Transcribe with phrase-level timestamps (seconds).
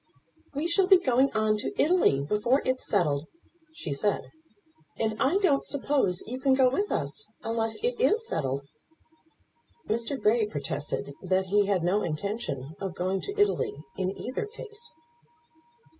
[0.55, 3.27] "We shall be going on to Italy before it's settled,"
[3.75, 4.31] she said;
[4.97, 8.63] "and I don't suppose you can go with us, unless it is settled."
[9.87, 10.19] Mr.
[10.19, 14.91] Grey protested that he had no intention of going to Italy in either case.